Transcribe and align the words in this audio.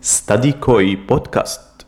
ستادي 0.00 0.52
كوي 0.52 0.96
بودكاست 0.96 1.86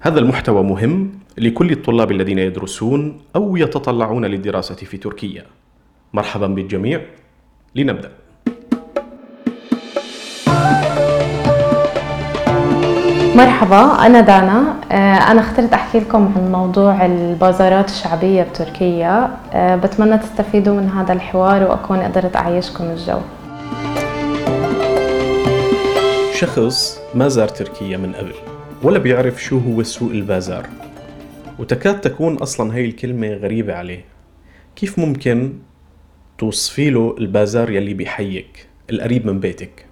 هذا 0.00 0.18
المحتوى 0.18 0.62
مهم 0.62 1.18
لكل 1.38 1.72
الطلاب 1.72 2.10
الذين 2.10 2.38
يدرسون 2.38 3.20
أو 3.36 3.56
يتطلعون 3.56 4.24
للدراسة 4.24 4.74
في 4.74 4.96
تركيا. 4.96 5.46
مرحبا 6.12 6.46
بالجميع. 6.46 7.06
لنبدأ. 7.74 8.12
مرحبا 13.36 14.06
أنا 14.06 14.20
دانا. 14.20 14.76
آه، 14.92 15.32
أنا 15.32 15.40
اخترت 15.40 15.72
أحكي 15.72 15.98
لكم 15.98 16.32
عن 16.36 16.52
موضوع 16.52 17.06
البازارات 17.06 17.90
الشعبية 17.90 18.42
بتركيا. 18.42 19.36
آه، 19.52 19.76
بتمنى 19.76 20.18
تستفيدوا 20.18 20.74
من 20.80 20.88
هذا 20.88 21.12
الحوار 21.12 21.62
وأكون 21.62 21.98
قدرت 21.98 22.36
أعيشكم 22.36 22.84
الجو. 22.84 23.18
شخص 26.34 27.00
ما 27.14 27.28
زار 27.28 27.48
تركيا 27.48 27.96
من 27.96 28.12
قبل 28.12 28.32
ولا 28.82 28.98
بيعرف 28.98 29.42
شو 29.42 29.58
هو 29.58 29.82
سوق 29.82 30.10
البازار. 30.10 30.66
وتكاد 31.58 32.00
تكون 32.00 32.36
أصلا 32.36 32.74
هاي 32.74 32.84
الكلمة 32.84 33.28
غريبة 33.28 33.74
عليه. 33.74 34.04
كيف 34.76 34.98
ممكن 34.98 35.52
توصفي 36.38 36.90
له 36.90 37.14
البازار 37.18 37.70
يلي 37.70 37.94
بيحيك 37.94 38.66
القريب 38.90 39.26
من 39.26 39.40
بيتك؟ 39.40 39.85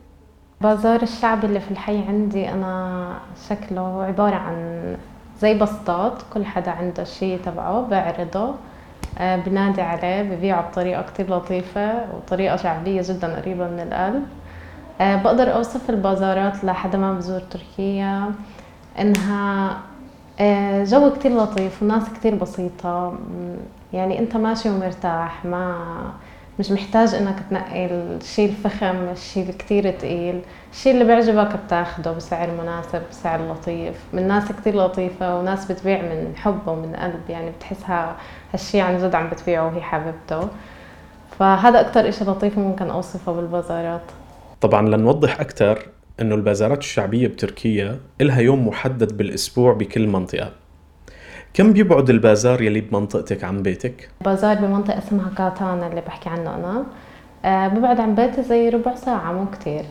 بازار 0.61 1.03
الشعبي 1.03 1.47
اللي 1.47 1.61
في 1.61 1.71
الحي 1.71 2.03
عندي 2.09 2.51
أنا 2.51 3.07
شكله 3.49 4.03
عبارة 4.05 4.35
عن 4.35 4.97
زي 5.41 5.59
بسطات 5.59 6.23
كل 6.35 6.45
حدا 6.45 6.71
عنده 6.71 7.05
شيء 7.05 7.41
تبعه 7.45 7.81
بيعرضه 7.81 8.55
آه، 9.19 9.37
بنادي 9.37 9.83
عليه 9.83 10.23
ببيعه 10.23 10.69
بطريقة 10.71 11.03
كتير 11.03 11.31
لطيفة 11.37 12.05
وطريقة 12.17 12.57
شعبية 12.57 13.03
جدا 13.05 13.37
قريبة 13.41 13.69
من 13.69 13.81
القلب. 13.81 14.23
آه، 15.01 15.17
بقدر 15.23 15.55
أوصف 15.55 15.91
البازارات 15.91 16.65
لحدا 16.65 16.99
ما 16.99 17.13
بزور 17.13 17.41
تركيا. 17.41 18.33
إنها 19.01 19.77
آه، 20.41 20.85
جو 20.85 21.11
كتير 21.11 21.37
لطيف 21.37 21.83
وناس 21.83 22.11
كتير 22.11 22.35
بسيطة. 22.35 23.15
يعني 23.93 24.19
أنت 24.19 24.37
ماشي 24.37 24.71
ومرتاح 24.71 25.45
ما 25.45 25.77
مش 26.59 26.71
محتاج 26.71 27.15
إنك 27.15 27.37
تنقي 27.51 27.87
الشيء 27.87 28.49
الفخم 28.49 28.97
الشيء 29.13 29.49
الكتير 29.49 29.91
تقيل 29.91 30.41
الشيء 30.73 30.93
اللي 30.93 31.05
بيعجبك 31.05 31.57
بتاخده 31.67 32.13
بسعر 32.13 32.51
مناسب 32.51 33.03
بسعر 33.11 33.53
لطيف. 33.53 33.95
من 34.13 34.29
ناس 34.29 34.53
كتير 34.53 34.77
لطيفة 34.77 35.39
وناس 35.39 35.73
بتبيع 35.73 36.03
من 36.03 36.37
حب 36.37 36.69
ومن 36.69 36.97
قلب 36.97 37.21
يعني 37.29 37.51
بتحسها 37.51 38.17
هالشيء 38.53 38.81
عن 38.81 38.99
جد 38.99 39.15
عم 39.15 39.29
بتبيعه 39.31 39.67
وهي 39.67 39.81
حبيبته 39.81 40.49
فهذا 41.39 41.81
أكتر 41.81 42.09
إشي 42.09 42.25
لطيف 42.25 42.59
ممكن 42.59 42.91
أوصفه 42.91 43.33
بالبازارات. 43.33 44.03
طبعا 44.61 44.89
لنوضح 44.89 45.41
أكثر 45.41 45.87
أنه 46.21 46.35
البازارات 46.35 46.79
الشعبية 46.79 47.29
بتركيا 47.29 47.99
إلها 48.21 48.41
يوم 48.41 48.69
محدد 48.69 49.17
بالأسبوع 49.17 49.73
بكل 49.73 50.07
منطقة. 50.07 50.53
كم 51.55 51.73
بيبعد 51.73 52.11
البازار 52.11 52.63
يلي 52.63 52.81
بمنطقتك 52.81 53.45
عن 53.45 53.63
بيتك؟ 53.63 54.09
بازار 54.25 54.55
بمنطقة 54.55 54.99
اسمها 54.99 55.31
كاتانا 55.39 55.87
اللي 55.87 56.01
بحكي 56.01 56.29
عنه 56.29 56.55
أنا. 56.55 56.85
آه، 57.45 57.69
ببعد 57.69 58.01
عن 58.01 58.15
بيتي 58.15 58.43
زي 58.43 58.69
ربع 58.69 58.95
ساعة 58.95 59.33
مو 59.33 59.47
كتير. 59.51 59.85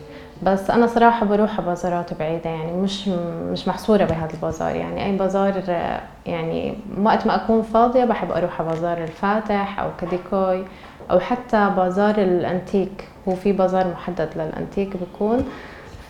بس 0.44 0.70
أنا 0.72 0.88
صراحة 0.88 1.26
بروح 1.26 1.58
على 1.60 1.66
بازارات 1.66 2.14
بعيدة 2.14 2.50
يعني 2.50 2.72
مش 2.72 3.08
مش 3.52 3.68
محصورة 3.68 4.06
بهذا 4.06 4.34
البازار. 4.34 4.76
يعني 4.76 5.06
أي 5.06 5.18
بازار 5.18 5.64
آه، 5.70 6.02
يعني 6.26 6.76
وقت 7.04 7.28
ما 7.28 7.36
أكون 7.36 7.62
فاضية 7.62 8.06
بحب 8.06 8.32
أروح 8.32 8.62
على 8.62 8.70
بازار 8.70 9.04
الفاتح 9.04 9.80
أو 9.80 9.90
كاديكوي 10.00 10.64
أو 11.12 11.20
حتى 11.20 11.72
بازار 11.78 12.18
الأنتيك. 12.18 13.08
هو 13.28 13.36
في 13.36 13.52
بازار 13.52 13.88
محدد 13.88 14.30
للأنتيك 14.36 14.98
بيكون 14.98 15.46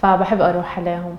فبحب 0.02 0.42
أروح 0.42 0.80
عليهم. 0.80 1.16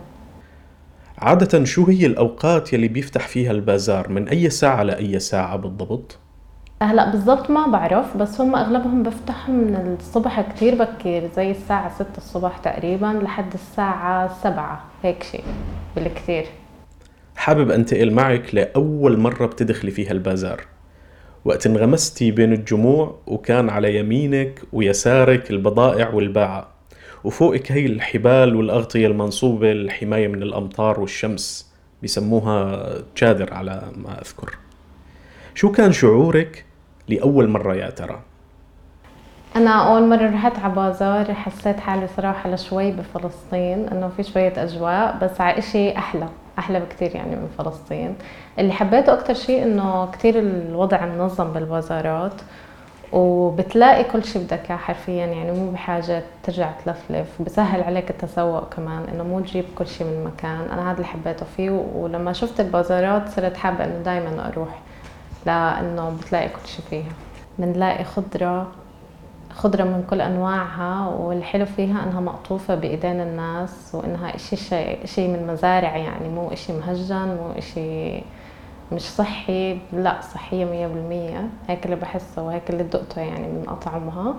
عادة 1.18 1.64
شو 1.64 1.84
هي 1.86 2.06
الأوقات 2.06 2.72
يلي 2.72 2.88
بيفتح 2.88 3.28
فيها 3.28 3.50
البازار؟ 3.50 4.08
من 4.08 4.28
أي 4.28 4.50
ساعة 4.50 4.82
لأي 4.82 5.18
ساعة 5.18 5.56
بالضبط؟ 5.56 6.18
هلا 6.82 7.10
بالضبط 7.10 7.50
ما 7.50 7.66
بعرف 7.66 8.16
بس 8.16 8.40
هم 8.40 8.56
أغلبهم 8.56 9.02
بفتحوا 9.02 9.54
من 9.54 9.96
الصبح 10.00 10.40
كتير 10.40 10.74
بكير 10.74 11.30
زي 11.36 11.50
الساعة 11.50 11.94
ستة 11.94 12.16
الصبح 12.16 12.58
تقريبا 12.58 13.06
لحد 13.22 13.54
الساعة 13.54 14.42
سبعة 14.42 14.84
هيك 15.02 15.22
شيء 15.22 15.44
بالكتير. 15.96 16.46
حابب 17.36 17.70
أنتقل 17.70 18.10
معك 18.12 18.54
لأول 18.54 19.18
مرة 19.18 19.46
بتدخلي 19.46 19.90
فيها 19.90 20.12
البازار. 20.12 20.60
وقت 21.44 21.66
انغمستي 21.66 22.30
بين 22.30 22.52
الجموع 22.52 23.18
وكان 23.26 23.68
على 23.70 23.98
يمينك 23.98 24.60
ويسارك 24.72 25.50
البضائع 25.50 26.08
والباعة. 26.08 26.73
وفوقك 27.24 27.72
هي 27.72 27.86
الحبال 27.86 28.56
والأغطية 28.56 29.06
المنصوبة 29.06 29.72
للحماية 29.72 30.28
من 30.28 30.42
الأمطار 30.42 31.00
والشمس 31.00 31.72
بيسموها 32.02 32.88
تشادر 33.14 33.54
على 33.54 33.82
ما 33.96 34.20
أذكر 34.20 34.58
شو 35.54 35.72
كان 35.72 35.92
شعورك 35.92 36.64
لأول 37.08 37.48
مرة 37.48 37.74
يا 37.74 37.90
ترى؟ 37.90 38.20
أنا 39.56 39.70
أول 39.70 40.08
مرة 40.08 40.30
رحت 40.30 40.58
على 40.58 40.74
بازار 40.74 41.34
حسيت 41.34 41.80
حالي 41.80 42.08
صراحة 42.16 42.50
لشوي 42.50 42.90
بفلسطين 42.90 43.88
إنه 43.88 44.10
في 44.16 44.22
شوية 44.22 44.52
أجواء 44.56 45.18
بس 45.22 45.40
على 45.40 45.58
إشي 45.58 45.96
أحلى 45.96 46.28
أحلى 46.58 46.80
بكتير 46.80 47.14
يعني 47.14 47.36
من 47.36 47.48
فلسطين 47.58 48.14
اللي 48.58 48.72
حبيته 48.72 49.12
أكتر 49.12 49.34
شيء 49.34 49.62
إنه 49.62 50.10
كتير 50.10 50.38
الوضع 50.38 51.06
منظم 51.06 51.52
بالبازارات 51.52 52.34
وبتلاقي 53.14 54.04
كل 54.04 54.24
شيء 54.24 54.42
بدك 54.42 54.70
إياه 54.70 54.76
حرفيا 54.76 55.26
يعني 55.26 55.52
مو 55.52 55.70
بحاجة 55.70 56.22
ترجع 56.42 56.70
تلفلف. 56.84 57.42
بسهل 57.42 57.82
عليك 57.82 58.10
التسوق 58.10 58.74
كمان 58.74 59.04
إنه 59.12 59.24
مو 59.24 59.40
تجيب 59.40 59.64
كل 59.78 59.86
شيء 59.86 60.06
من 60.06 60.24
مكان. 60.24 60.60
أنا 60.72 60.90
هذا 60.90 60.96
اللي 60.96 61.06
حبيته 61.06 61.46
فيه 61.56 61.70
ولما 61.70 62.32
شفت 62.32 62.60
البازارات 62.60 63.28
صرت 63.28 63.56
حابة 63.56 63.84
إنه 63.84 64.02
دايما 64.04 64.48
أروح 64.48 64.80
لأنه 65.46 66.16
بتلاقي 66.20 66.48
كل 66.48 66.68
شيء 66.68 66.84
فيها. 66.90 67.12
بنلاقي 67.58 68.04
خضرة 68.04 68.66
خضرة 69.50 69.84
من 69.84 70.04
كل 70.10 70.20
أنواعها 70.20 71.08
والحلو 71.08 71.66
فيها 71.66 72.04
إنها 72.04 72.20
مقطوفة 72.20 72.74
بإيدين 72.74 73.20
الناس 73.20 73.90
وإنها 73.94 74.36
إشي 74.36 74.56
شي, 74.56 75.06
شي 75.06 75.28
من 75.28 75.46
مزارع 75.46 75.96
يعني 75.96 76.28
مو 76.28 76.52
إشي 76.52 76.72
مهجن 76.72 77.26
مو 77.26 77.58
إشي 77.58 78.22
مش 78.92 79.02
صحي 79.02 79.78
لا 79.92 80.20
صحية 80.34 80.64
مية 80.64 80.86
بالمية. 80.86 81.48
هيك 81.68 81.84
اللي 81.84 81.96
بحسه 81.96 82.42
وهيك 82.42 82.70
اللي 82.70 82.82
دقته 82.82 83.20
يعني 83.20 83.46
من 83.48 83.64
أطعمها. 83.68 84.34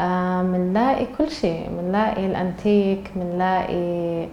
آه 0.00 0.42
منلاقي 0.42 1.06
كل 1.18 1.30
شيء. 1.30 1.70
منلاقي 1.70 2.26
الأنتيك 2.26 3.10
منلاقي 3.16 4.28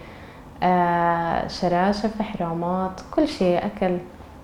آه 0.63 1.47
شراشف 1.47 2.21
حرامات 2.21 3.01
كل 3.15 3.27
شيء 3.27 3.65
أكل 3.65 3.97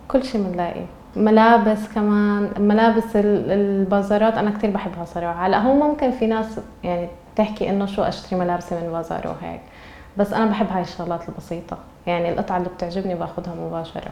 كل 0.07 0.23
شيء 0.23 0.41
منلاقي. 0.41 0.81
ملابس 1.15 1.87
كمان 1.95 2.49
ملابس 2.59 3.15
ال- 3.15 3.51
البازارات 3.51 4.33
أنا 4.37 4.49
كثير 4.51 4.69
بحبها 4.69 5.05
صراحة 5.05 5.45
هلأ 5.47 5.57
هو 5.59 5.73
ممكن 5.73 6.11
في 6.11 6.27
ناس 6.27 6.59
يعني 6.83 7.07
تحكي 7.35 7.69
إنه 7.69 7.85
شو 7.85 8.01
أشتري 8.03 8.39
ملابسي 8.39 8.75
من 8.75 8.91
بازار 8.91 9.27
وهيك. 9.27 9.61
بس 10.17 10.33
أنا 10.33 10.45
بحب 10.45 10.67
هاي 10.71 10.81
الشغلات 10.81 11.29
البسيطة. 11.29 11.77
يعني 12.07 12.29
القطعة 12.29 12.57
اللي 12.57 12.69
بتعجبني 12.69 13.15
باخذها 13.15 13.53
مباشرة. 13.55 14.11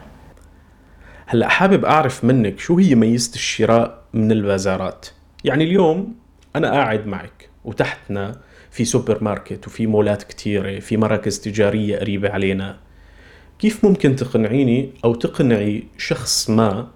هلأ 1.32 1.48
حابب 1.48 1.84
أعرف 1.84 2.24
منك 2.24 2.58
شو 2.58 2.78
هي 2.78 2.94
ميزة 2.94 3.34
الشراء 3.34 3.98
من 4.14 4.32
البازارات؟ 4.32 5.06
يعني 5.44 5.64
اليوم 5.64 6.14
أنا 6.56 6.70
قاعد 6.70 7.06
معك 7.06 7.48
وتحتنا 7.64 8.40
في 8.70 8.84
سوبر 8.84 9.24
ماركت 9.24 9.66
وفي 9.66 9.86
مولات 9.86 10.22
كتيرة 10.22 10.78
في 10.80 10.96
مراكز 10.96 11.40
تجارية 11.40 11.98
قريبة 11.98 12.30
علينا. 12.30 12.76
كيف 13.58 13.84
ممكن 13.84 14.16
تقنعيني 14.16 14.90
أو 15.04 15.14
تقنعي 15.14 15.84
شخص 15.98 16.50
ما 16.50 16.88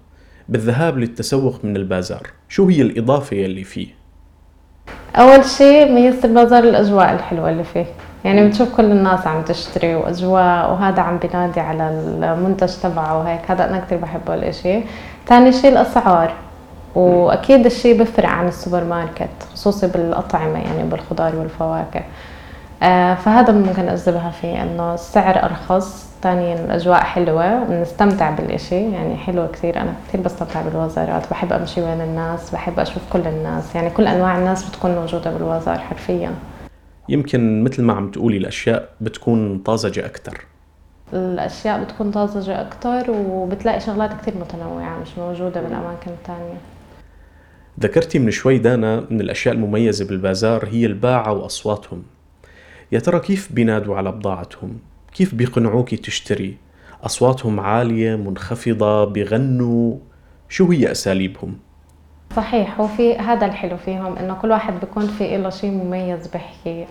بالذهاب 0.49 0.97
للتسوق 0.97 1.65
من 1.65 1.75
البازار؟ 1.75 2.27
شو 2.49 2.67
هي 2.67 2.81
الإضافة 2.81 3.37
يلي 3.37 3.63
فيه؟ 3.63 3.87
أول 5.15 5.45
شيء 5.45 5.91
ميزة 5.91 6.27
البازار 6.27 6.63
الأجواء 6.63 7.13
الحلوة 7.13 7.49
اللي 7.49 7.63
فيه. 7.63 7.85
يعني 8.27 8.47
بتشوف 8.47 8.75
كل 8.75 8.85
الناس 8.85 9.27
عم 9.27 9.41
تشتري 9.41 9.95
وأجواء 9.95 10.71
وهذا 10.71 11.01
عم 11.01 11.17
بينادي 11.17 11.59
على 11.59 11.89
المنتج 11.89 12.73
تبعه 12.83 13.19
وهيك. 13.19 13.51
هذا 13.51 13.69
أنا 13.69 13.79
كثير 13.79 13.97
بحبه 13.97 14.33
الإشي. 14.33 14.81
ثاني 15.27 15.51
شيء 15.51 15.71
الأسعار. 15.71 16.33
وأكيد 16.95 17.65
الشيء 17.65 17.97
بيفرق 17.97 18.29
عن 18.29 18.47
السوبر 18.47 18.83
ماركت 18.83 19.29
خصوصي 19.53 19.87
بالأطعمة 19.87 20.59
يعني 20.59 20.83
بالخضار 20.83 21.35
والفواكه. 21.35 22.01
آه 22.83 23.13
فهذا 23.13 23.53
ممكن 23.53 23.89
أجذبها 23.89 24.29
فيه 24.41 24.63
إنه 24.63 24.93
السعر 24.93 25.43
أرخص. 25.43 26.07
ثانيا 26.23 26.65
الأجواء 26.65 26.99
حلوة 26.99 27.63
بنستمتع 27.63 28.29
بالإشي. 28.29 28.91
يعني 28.91 29.17
حلوة 29.17 29.47
كثير 29.47 29.81
أنا 29.81 29.93
كثير 30.07 30.21
بستمتع 30.21 30.61
بالبازارات 30.61 31.29
بحب 31.31 31.53
أمشي 31.53 31.81
بين 31.81 32.01
الناس. 32.01 32.51
بحب 32.51 32.79
أشوف 32.79 33.03
كل 33.13 33.27
الناس. 33.27 33.75
يعني 33.75 33.89
كل 33.89 34.07
أنواع 34.07 34.37
الناس 34.37 34.69
بتكون 34.69 34.95
موجودة 34.95 35.31
بالبازار 35.31 35.77
حرفيا. 35.77 36.31
يمكن 37.09 37.63
مثل 37.63 37.83
ما 37.83 37.93
عم 37.93 38.11
تقولي 38.11 38.37
الأشياء 38.37 38.89
بتكون 39.01 39.59
طازجة 39.59 40.05
أكتر 40.05 40.45
الأشياء 41.13 41.83
بتكون 41.83 42.11
طازجة 42.11 42.61
أكتر 42.61 43.11
وبتلاقي 43.11 43.79
شغلات 43.79 44.21
كثير 44.21 44.33
متنوعة 44.37 44.99
مش 44.99 45.17
موجودة 45.17 45.61
بالأماكن 45.61 46.11
الثانية 46.11 46.57
ذكرتي 47.79 48.19
من 48.19 48.31
شوي 48.31 48.57
دانا 48.57 49.03
من 49.09 49.21
الأشياء 49.21 49.55
المميزة 49.55 50.05
بالبازار 50.05 50.65
هي 50.65 50.85
الباعة 50.85 51.33
وأصواتهم 51.33 52.03
يا 52.91 52.99
ترى 52.99 53.19
كيف 53.19 53.51
بينادوا 53.51 53.95
على 53.95 54.11
بضاعتهم؟ 54.11 54.79
كيف 55.13 55.35
بيقنعوكي 55.35 55.97
تشتري؟ 55.97 56.57
أصواتهم 57.03 57.59
عالية 57.59 58.15
منخفضة 58.15 59.05
بيغنوا 59.05 59.97
شو 60.49 60.71
هي 60.71 60.91
أساليبهم؟ 60.91 61.57
صحيح 62.37 62.79
وفي 62.79 63.17
هذا 63.17 63.45
الحلو 63.45 63.77
فيهم 63.77 64.17
إنه 64.17 64.33
كل 64.33 64.51
واحد 64.51 64.79
بيكون 64.79 65.07
في 65.07 65.37
له 65.37 65.49
شيء 65.49 65.71
مميز 65.71 66.27
بحكي. 66.27 66.85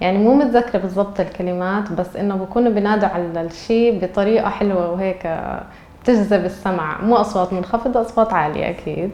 يعني 0.00 0.18
مو 0.18 0.34
متذكرة 0.34 0.78
بالضبط 0.78 1.20
الكلمات 1.20 1.92
بس 1.92 2.16
إنه 2.16 2.36
بكونوا 2.36 2.72
بينادوا 2.72 3.08
على 3.08 3.40
الشيء 3.40 3.98
بطريقة 4.04 4.50
حلوة 4.50 4.90
وهيك 4.90 5.40
تجذب 6.04 6.44
السمع. 6.44 7.00
مو 7.02 7.16
أصوات 7.16 7.52
منخفضة 7.52 8.00
أصوات 8.00 8.32
عالية 8.32 8.70
أكيد. 8.70 9.10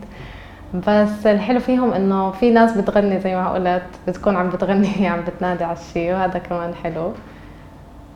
بس 0.74 1.26
الحلو 1.26 1.60
فيهم 1.60 1.92
إنه 1.92 2.30
في 2.30 2.50
ناس 2.50 2.76
بتغني 2.76 3.20
زي 3.20 3.34
ما 3.36 3.52
قلت 3.52 3.86
بتكون 4.08 4.36
عم 4.36 4.50
بتغني 4.50 5.06
عم 5.08 5.20
بتنادي 5.20 5.64
على 5.64 5.78
الشيء 5.78 6.12
وهذا 6.12 6.38
كمان 6.38 6.74
حلو. 6.74 7.12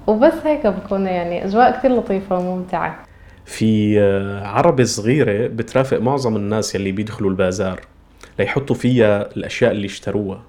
وبس 0.06 0.46
هيك 0.46 0.66
بكون 0.66 1.06
يعني 1.06 1.44
أجواء 1.44 1.78
كتير 1.78 1.96
لطيفة 1.96 2.38
وممتعة. 2.38 3.07
في 3.48 4.00
آه، 4.00 4.46
عربة 4.46 4.84
صغيرة 4.84 5.46
بترافق 5.46 5.98
معظم 5.98 6.36
الناس 6.36 6.74
يلي 6.74 6.92
بيدخلوا 6.92 7.30
البازار 7.30 7.80
ليحطوا 8.38 8.76
فيها 8.76 9.36
الأشياء 9.36 9.70
اللي 9.72 9.86
اشتروها 9.86 10.42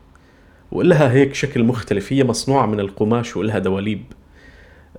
وإلها 0.71 1.11
هيك 1.11 1.33
شكل 1.33 1.63
مختلف 1.63 2.13
هي 2.13 2.23
مصنوعة 2.23 2.65
من 2.65 2.79
القماش 2.79 3.37
وإلها 3.37 3.59
دواليب. 3.59 4.03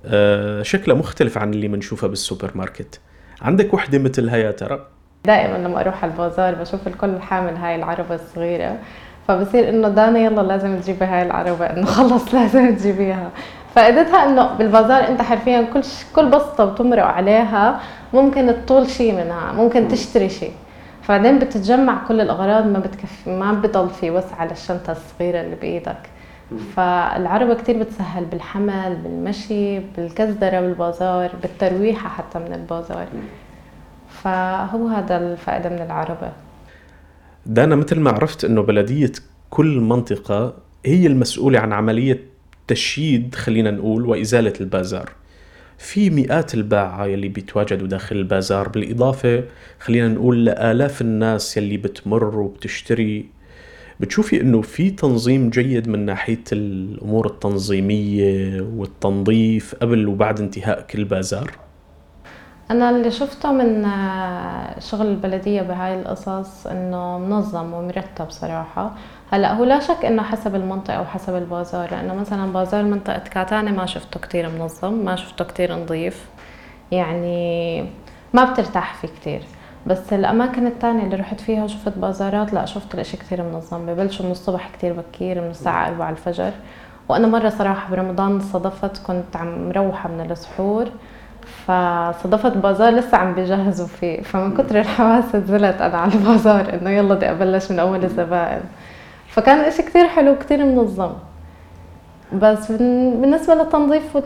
أه 0.05 0.61
شكلها 0.61 0.97
مختلف 0.97 1.37
عن 1.37 1.53
اللي 1.53 1.67
بنشوفها 1.67 2.09
بالسوبر 2.09 2.51
ماركت. 2.55 2.99
عندك 3.41 3.73
وحدة 3.73 3.99
مثل 3.99 4.29
هيا 4.29 4.45
يا 4.45 4.51
ترى؟ 4.51 4.87
دائما 5.25 5.57
لما 5.57 5.81
أروح 5.81 6.03
على 6.03 6.11
البازار 6.11 6.55
بشوف 6.55 6.87
الكل 6.87 7.19
حامل 7.21 7.55
هاي 7.55 7.75
العربة 7.75 8.15
الصغيرة 8.15 8.79
فبصير 9.27 9.69
إنه 9.69 9.89
دانا 9.89 10.19
يلا 10.19 10.41
لازم 10.41 10.79
تجيبي 10.79 11.05
هاي 11.05 11.21
العربة 11.21 11.65
إنه 11.65 11.85
خلص 11.85 12.33
لازم 12.35 12.75
تجيبيها. 12.75 13.31
فائدتها 13.75 14.29
إنه 14.29 14.53
بالبازار 14.53 15.07
أنت 15.07 15.21
حرفيا 15.21 15.61
كل 15.73 15.83
ش... 15.83 16.05
كل 16.15 16.29
بسطة 16.29 16.65
بتمرق 16.65 17.03
عليها 17.03 17.81
ممكن 18.13 18.55
تطول 18.65 18.89
شيء 18.89 19.13
منها 19.13 19.51
ممكن 19.51 19.87
تشتري 19.87 20.29
شيء 20.29 20.51
بعدين 21.09 21.39
بتتجمع 21.39 22.07
كل 22.07 22.21
الأغراض 22.21 22.65
ما 22.65 22.79
بتكفي 22.79 23.29
ما 23.29 23.53
بضل 23.53 23.89
في 23.89 24.11
وسع 24.11 24.43
للشنطة 24.43 24.91
الصغيرة 24.91 25.41
اللي 25.41 25.55
بإيدك. 25.55 26.09
فالعربة 26.75 27.53
كتير 27.53 27.79
بتسهل 27.79 28.25
بالحمل 28.25 28.95
بالمشي 28.95 29.79
بالكزدرة 29.79 30.61
بالبازار 30.61 31.31
بالترويحة 31.41 32.09
حتى 32.09 32.39
من 32.39 32.53
البازار. 32.53 33.07
فهو 34.09 34.87
هذا 34.87 35.17
الفائدة 35.17 35.69
من 35.69 35.81
العربة. 35.81 36.31
دانا 37.45 37.75
مثل 37.75 37.99
ما 37.99 38.11
عرفت 38.11 38.45
إنه 38.45 38.61
بلدية 38.61 39.11
كل 39.49 39.79
منطقة 39.79 40.53
هي 40.85 41.07
المسؤولة 41.07 41.59
عن 41.59 41.73
عملية 41.73 42.30
تشييد 42.73 43.35
خلينا 43.35 43.71
نقول 43.71 44.05
وإزالة 44.05 44.53
البازار 44.61 45.11
في 45.77 46.09
مئات 46.09 46.53
الباعة 46.53 47.05
يلي 47.05 47.27
بيتواجدوا 47.27 47.87
داخل 47.87 48.15
البازار 48.15 48.69
بالإضافة 48.69 49.43
خلينا 49.79 50.07
نقول 50.07 50.45
لآلاف 50.45 51.01
الناس 51.01 51.57
يلي 51.57 51.77
بتمر 51.77 52.39
وبتشتري 52.39 53.25
بتشوفي 53.99 54.41
إنه 54.41 54.61
في 54.61 54.89
تنظيم 54.89 55.49
جيد 55.49 55.87
من 55.87 56.05
ناحية 56.05 56.43
الأمور 56.51 57.27
التنظيمية 57.27 58.61
والتنظيف 58.61 59.75
قبل 59.75 60.07
وبعد 60.07 60.39
انتهاء 60.39 60.81
كل 60.81 61.03
بازار؟ 61.05 61.51
أنا 62.71 62.89
اللي 62.89 63.11
شفته 63.11 63.51
من 63.51 63.85
آه، 63.85 64.79
شغل 64.79 65.07
البلدية 65.07 65.61
بهاي 65.61 65.99
القصص 65.99 66.67
إنه 66.67 67.17
منظم 67.19 67.73
ومرتب 67.73 68.29
صراحة. 68.29 68.91
هلأ 69.31 69.53
هو 69.53 69.63
لا 69.63 69.79
شك 69.79 70.05
إنه 70.05 70.23
حسب 70.23 70.55
المنطقة 70.55 71.01
وحسب 71.01 71.35
البازار 71.35 71.91
لأنه 71.91 72.13
مثلا 72.15 72.53
بازار 72.53 72.83
منطقة 72.83 73.19
كاتاني 73.19 73.71
ما 73.71 73.85
شفته 73.85 74.19
كتير 74.19 74.49
منظم 74.49 74.93
ما 74.93 75.15
شفته 75.15 75.45
كتير 75.45 75.75
نظيف. 75.75 76.25
يعني 76.91 77.81
ما 78.33 78.43
بترتاح 78.51 78.93
فيه 78.95 79.07
كتير. 79.07 79.41
بس 79.87 80.13
الأماكن 80.13 80.67
التانية 80.67 81.03
اللي 81.03 81.15
رحت 81.15 81.41
فيها 81.41 81.63
وشفت 81.63 81.97
بازارات 81.97 82.53
لأ 82.53 82.65
شفت 82.65 82.95
الإشي 82.95 83.17
كتير 83.17 83.43
منظم. 83.43 83.85
ببلشوا 83.85 84.25
من 84.25 84.31
الصبح 84.31 84.69
كتير 84.77 84.93
بكير 84.93 85.41
من 85.41 85.49
الساعة 85.49 85.87
4 85.87 86.09
الفجر. 86.09 86.51
وأنا 87.09 87.27
مرة 87.27 87.49
صراحة 87.49 87.91
برمضان 87.91 88.39
صدفت 88.39 89.03
كنت 89.03 89.35
عم 89.35 89.69
مروحة 89.69 90.09
من 90.09 90.31
السحور. 90.31 90.87
فصدفت 91.67 92.57
بازار 92.57 92.93
لسه 92.93 93.17
عم 93.17 93.35
بيجهزوا 93.35 93.87
فيه. 93.87 94.21
فمن 94.21 94.53
كتر 94.53 94.79
الحماس 94.79 95.35
نزلت 95.35 95.81
أنا 95.81 95.97
على 95.97 96.13
البازار 96.13 96.73
إنه 96.73 96.89
يلا 96.89 97.15
بدي 97.15 97.31
أبلش 97.31 97.71
من 97.71 97.79
أول 97.79 98.03
الزبائن. 98.03 98.61
فكان 99.27 99.59
إشي 99.59 99.83
كتير 99.83 100.07
حلو 100.07 100.35
كتير 100.39 100.65
منظم. 100.65 101.11
بس 102.33 102.71
بالنسبة 102.71 103.53
للتنظيف 103.53 104.17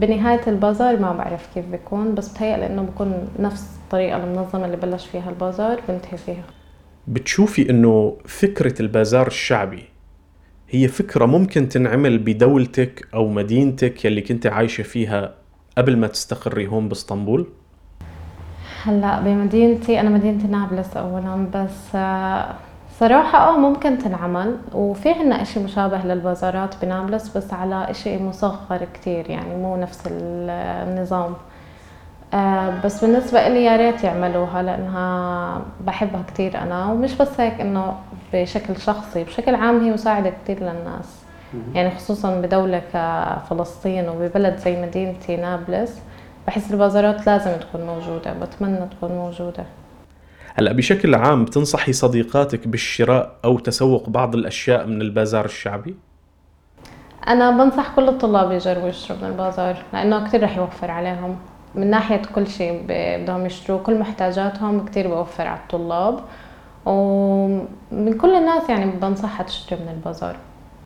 بنهاية 0.00 0.40
البازار 0.46 1.00
ما 1.00 1.12
بعرف 1.12 1.48
كيف 1.54 1.66
بيكون 1.66 2.14
بس 2.14 2.28
بتهيألي 2.28 2.66
إنه 2.66 2.82
بكون 2.82 3.28
نفس 3.38 3.78
الطريقة 3.84 4.16
المنظمة 4.16 4.64
اللي 4.64 4.76
بلش 4.76 5.06
فيها 5.06 5.30
البازار 5.30 5.80
بنتهي 5.88 6.16
فيها. 6.16 6.44
بتشوفي 7.08 7.70
إنه 7.70 8.16
فكرة 8.26 8.82
البازار 8.82 9.26
الشعبي 9.26 9.84
هي 10.70 10.88
فكرة 10.88 11.26
ممكن 11.26 11.68
تنعمل 11.68 12.18
بدولتك 12.18 13.08
أو 13.14 13.28
مدينتك 13.28 14.04
يلي 14.04 14.20
كنت 14.20 14.46
عايشة 14.46 14.82
فيها 14.82 15.34
قبل 15.78 15.96
ما 15.96 16.06
تستقري 16.06 16.66
هون 16.66 16.88
باسطنبول؟ 16.88 17.46
هلا 18.84 19.20
بمدينتي 19.20 20.00
أنا 20.00 20.10
مدينتي 20.10 20.46
نابلس 20.46 20.96
اولا 20.96 21.46
بس 21.54 21.94
آه، 21.94 22.54
صراحة 23.00 23.38
آه 23.48 23.58
ممكن 23.58 23.98
تنعمل 23.98 24.56
وفي 24.74 25.12
عنا 25.12 25.42
إشي 25.42 25.60
مشابه 25.60 25.98
للبازارات 26.04 26.74
بنابلس 26.84 27.36
بس 27.36 27.52
على 27.52 27.90
إشي 27.90 28.22
مصغر 28.22 28.84
كتير 28.94 29.30
يعني 29.30 29.56
مو 29.56 29.76
نفس 29.76 30.02
النظام 30.10 31.34
آه 32.34 32.80
بس 32.84 33.04
بالنسبة 33.04 33.46
إلي 33.46 33.64
يا 33.64 33.76
ريت 33.76 34.04
يعملوها 34.04 34.62
لأنها 34.62 35.60
بحبها 35.86 36.22
كتير 36.34 36.58
أنا 36.62 36.86
ومش 36.86 37.14
بس 37.14 37.40
هيك 37.40 37.60
إنه 37.60 37.96
بشكل 38.32 38.76
شخصي 38.80 39.24
بشكل 39.24 39.54
عام 39.54 39.80
هي 39.84 39.90
مساعدة 39.90 40.32
كتير 40.44 40.58
للناس 40.60 41.23
يعني 41.74 41.90
خصوصا 41.90 42.40
بدولة 42.40 42.82
كفلسطين 42.92 44.08
وببلد 44.08 44.56
زي 44.56 44.82
مدينتي 44.82 45.36
نابلس 45.36 46.00
بحس 46.46 46.72
البازارات 46.72 47.26
لازم 47.26 47.50
تكون 47.52 47.86
موجودة 47.86 48.32
بتمنى 48.32 48.88
تكون 48.88 49.12
موجودة. 49.12 49.64
هلأ 50.54 50.72
بشكل 50.72 51.14
عام 51.14 51.44
بتنصحي 51.44 51.92
صديقاتك 51.92 52.68
بالشراء 52.68 53.36
أو 53.44 53.58
تسوق 53.58 54.08
بعض 54.08 54.34
الأشياء 54.34 54.86
من 54.86 55.02
البازار 55.02 55.44
الشعبي؟ 55.44 55.94
أنا 57.28 57.50
بنصح 57.50 57.94
كل 57.96 58.08
الطلاب 58.08 58.52
يجربوا 58.52 58.88
يشتروا 58.88 59.18
من 59.22 59.28
البازار 59.28 59.76
لأنه 59.92 60.26
كثير 60.26 60.42
رح 60.42 60.56
يوفر 60.56 60.90
عليهم. 60.90 61.36
من 61.74 61.90
ناحية 61.90 62.22
كل 62.34 62.46
شيء 62.46 62.84
بدهم 62.88 63.46
يشتروا 63.46 63.82
كل 63.82 63.98
محتاجاتهم 63.98 64.84
كثير 64.84 65.08
بوفر 65.08 65.46
على 65.46 65.60
الطلاب. 65.60 66.20
ومن 66.86 68.18
كل 68.20 68.34
الناس 68.34 68.68
يعني 68.68 68.90
بنصحها 68.90 69.46
تشتري 69.46 69.80
من 69.80 69.88
البازار. 69.88 70.36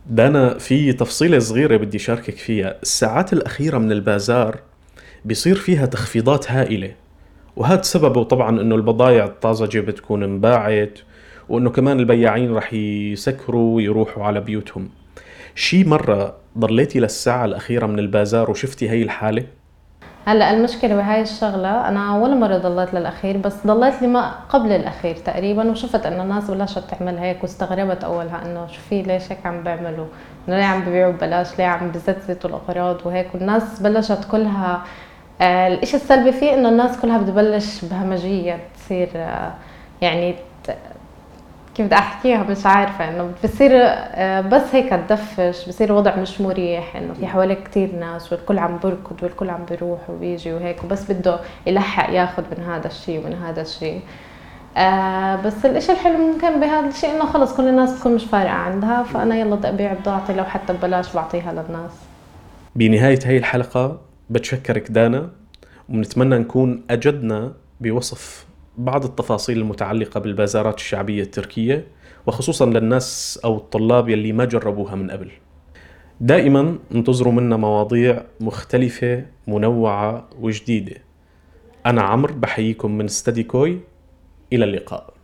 دانا 0.08 0.58
في 0.58 0.92
تفصيلة 0.92 1.38
صغيرة 1.38 1.76
بدي 1.76 1.98
شاركك 1.98 2.36
فيها 2.36 2.78
الساعات 2.82 3.32
الأخيرة 3.32 3.78
من 3.78 3.92
البازار 3.92 4.58
بيصير 5.24 5.54
فيها 5.54 5.86
تخفيضات 5.86 6.50
هائلة 6.50 6.94
وهذا 7.56 7.82
سببه 7.82 8.22
طبعا 8.22 8.60
إنه 8.60 8.74
البضائع 8.74 9.24
الطازجة 9.24 9.80
بتكون 9.80 10.22
انباعت 10.22 10.98
وإنه 11.48 11.70
كمان 11.70 12.00
البياعين 12.00 12.54
رح 12.54 12.72
يسكروا 12.74 13.76
ويروحوا 13.76 14.24
على 14.24 14.40
بيوتهم 14.40 14.88
شي 15.54 15.84
مرة 15.84 16.36
ضليتي 16.58 17.00
للساعة 17.00 17.44
الأخيرة 17.44 17.86
من 17.86 17.98
البازار 17.98 18.50
وشفتي 18.50 18.90
هي 18.90 19.02
الحالة؟ 19.02 19.44
هلا 20.28 20.50
المشكلة 20.50 20.94
بهاي 20.94 21.22
الشغلة 21.22 21.88
أنا 21.88 22.16
ولا 22.16 22.34
مرة 22.34 22.58
ضليت 22.58 22.94
للأخير 22.94 23.36
بس 23.36 23.66
ضليت 23.66 24.02
لما 24.02 24.34
قبل 24.48 24.72
الأخير 24.72 25.16
تقريبا 25.16 25.70
وشفت 25.70 26.06
إنه 26.06 26.22
الناس 26.22 26.50
بلشت 26.50 26.78
تعمل 26.78 27.18
هيك 27.18 27.42
واستغربت 27.42 28.04
أولها 28.04 28.42
إنه 28.44 28.66
شو 28.66 28.80
في 28.88 29.02
ليش 29.02 29.32
هيك 29.32 29.46
عم 29.46 29.62
بيعملوا؟ 29.62 30.06
إنه 30.48 30.56
ليه 30.56 30.64
عم 30.64 30.80
ببيعوا 30.80 31.12
ببلاش؟ 31.12 31.58
ليه 31.58 31.64
عم 31.64 31.90
بزتزتوا 31.90 32.50
الأغراض؟ 32.50 33.06
وهيك 33.06 33.34
والناس 33.34 33.80
بلشت 33.82 34.24
كلها 34.30 34.82
آه 35.40 35.68
الإشي 35.68 35.96
السلبي 35.96 36.32
فيه 36.32 36.54
إنه 36.54 36.68
الناس 36.68 37.00
كلها 37.00 37.18
بتبلش 37.18 37.84
بهمجية 37.84 38.58
تصير 38.76 39.08
آه 39.14 39.52
يعني 40.00 40.34
كيف 41.78 41.86
بدي 41.86 41.94
أحكيها 41.94 42.42
مش 42.42 42.66
عارفة 42.66 43.08
إنه 43.08 43.32
بصير 43.44 43.70
آه، 43.74 44.40
بس 44.40 44.62
هيك 44.74 44.90
تدفش 44.90 45.68
بصير 45.68 45.88
الوضع 45.88 46.16
مش 46.16 46.40
مريح 46.40 46.96
إنه 46.96 47.12
في 47.12 47.26
حواليك 47.26 47.68
كثير 47.68 47.94
ناس 47.94 48.32
والكل 48.32 48.58
عم 48.58 48.78
بركض 48.78 49.22
والكل 49.22 49.50
عم 49.50 49.64
بيروح 49.64 50.10
وبيجي 50.10 50.52
وهيك 50.52 50.84
وبس 50.84 51.12
بده 51.12 51.40
يلحق 51.66 52.10
ياخذ 52.10 52.42
من 52.58 52.64
هذا 52.64 52.86
الشيء 52.86 53.18
ومن 53.18 53.34
هذا 53.34 53.62
الشيء 53.62 54.00
آه 54.76 55.36
بس 55.36 55.66
الإشي 55.66 55.92
الحلو 55.92 56.18
ممكن 56.18 56.60
بهذا 56.60 56.88
الشيء 56.88 57.10
إنه 57.10 57.24
خلص 57.24 57.56
كل 57.56 57.68
الناس 57.68 57.92
بتكون 57.96 58.14
مش 58.14 58.24
فارقة 58.24 58.52
عندها 58.52 59.02
فأنا 59.02 59.36
يلا 59.36 59.54
بدي 59.54 59.68
أبيع 59.68 59.92
بضاعتي 59.92 60.32
لو 60.32 60.44
حتى 60.44 60.72
ببلاش 60.72 61.14
بعطيها 61.14 61.52
للناس. 61.52 61.92
بنهاية 62.76 63.18
هي 63.24 63.36
الحلقة 63.36 64.00
بتشكرك 64.30 64.90
دانا 64.90 65.30
وبنتمنى 65.88 66.38
نكون 66.38 66.82
أجدنا 66.90 67.52
بوصف. 67.80 68.46
بعض 68.78 69.04
التفاصيل 69.04 69.58
المتعلقة 69.58 70.20
بالبازارات 70.20 70.78
الشعبية 70.78 71.22
التركية 71.22 71.86
وخصوصا 72.26 72.66
للناس 72.66 73.40
أو 73.44 73.56
الطلاب 73.56 74.08
يلي 74.08 74.32
ما 74.32 74.44
جربوها 74.44 74.94
من 74.94 75.10
قبل. 75.10 75.30
دائما 76.20 76.78
انتظروا 76.94 77.32
منا 77.32 77.56
مواضيع 77.56 78.22
مختلفة 78.40 79.24
منوعة 79.46 80.28
وجديدة. 80.40 80.96
أنا 81.86 82.02
عمرو 82.02 82.34
بحييكم 82.34 82.98
من 82.98 83.04
استدي 83.04 83.42
كوي 83.42 83.80
إلى 84.52 84.64
اللقاء. 84.64 85.17